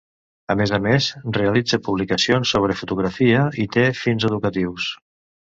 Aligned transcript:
A 0.51 0.53
més 0.61 0.71
a 0.77 0.77
més 0.85 1.09
realitza 1.37 1.79
publicacions 1.87 2.55
sobre 2.57 2.79
fotografia 2.81 3.45
i 3.67 3.69
té 3.77 3.85
fins 4.01 4.27
educatius. 4.33 4.91